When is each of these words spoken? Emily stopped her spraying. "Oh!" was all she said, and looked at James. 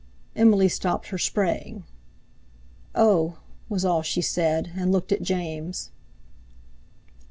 Emily 0.35 0.67
stopped 0.67 1.09
her 1.09 1.19
spraying. 1.19 1.83
"Oh!" 2.95 3.37
was 3.69 3.85
all 3.85 4.01
she 4.01 4.19
said, 4.23 4.71
and 4.75 4.91
looked 4.91 5.11
at 5.11 5.21
James. 5.21 5.91